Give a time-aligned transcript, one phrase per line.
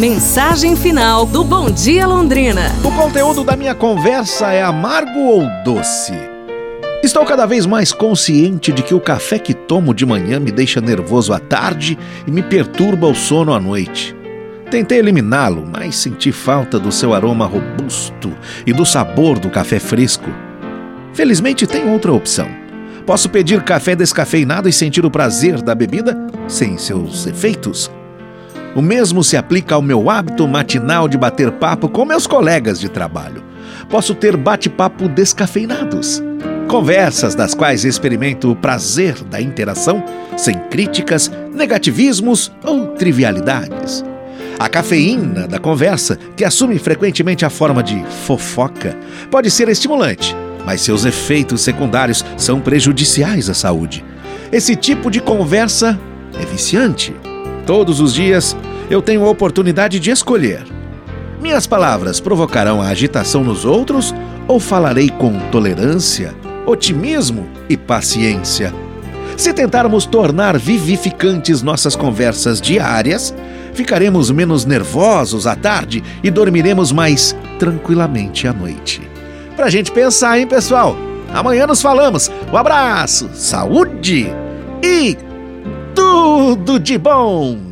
[0.00, 2.72] Mensagem final do Bom Dia Londrina.
[2.82, 6.14] O conteúdo da minha conversa é amargo ou doce?
[7.02, 10.80] Estou cada vez mais consciente de que o café que tomo de manhã me deixa
[10.80, 14.16] nervoso à tarde e me perturba o sono à noite.
[14.70, 18.32] Tentei eliminá-lo, mas senti falta do seu aroma robusto
[18.66, 20.30] e do sabor do café fresco.
[21.12, 22.48] Felizmente tenho outra opção.
[23.04, 26.16] Posso pedir café descafeinado e sentir o prazer da bebida
[26.48, 27.90] sem seus efeitos.
[28.74, 32.88] O mesmo se aplica ao meu hábito matinal de bater papo com meus colegas de
[32.88, 33.42] trabalho.
[33.88, 36.22] Posso ter bate-papo descafeinados.
[36.68, 40.04] Conversas das quais experimento o prazer da interação,
[40.36, 44.04] sem críticas, negativismos ou trivialidades.
[44.56, 48.96] A cafeína da conversa, que assume frequentemente a forma de fofoca,
[49.30, 54.04] pode ser estimulante, mas seus efeitos secundários são prejudiciais à saúde.
[54.52, 55.98] Esse tipo de conversa
[56.40, 57.12] é viciante.
[57.70, 58.56] Todos os dias
[58.90, 60.64] eu tenho a oportunidade de escolher.
[61.40, 64.12] Minhas palavras provocarão a agitação nos outros
[64.48, 66.34] ou falarei com tolerância,
[66.66, 68.74] otimismo e paciência?
[69.36, 73.32] Se tentarmos tornar vivificantes nossas conversas diárias,
[73.72, 79.00] ficaremos menos nervosos à tarde e dormiremos mais tranquilamente à noite.
[79.54, 80.96] Pra gente pensar, hein, pessoal?
[81.32, 82.32] Amanhã nos falamos.
[82.52, 84.26] Um abraço, saúde
[84.82, 85.16] e
[86.50, 87.69] tudo de bom!